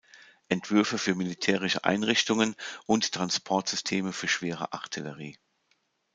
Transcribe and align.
Entwürfe 0.49 0.97
für 0.97 1.13
militärische 1.13 1.83
Einrichtungen 1.83 2.55
und 2.87 3.11
Transportsysteme 3.11 4.13
für 4.13 4.27
schwere 4.27 4.73
Artillerie. 4.73 5.37